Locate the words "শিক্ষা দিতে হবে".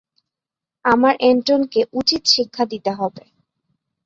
2.27-3.23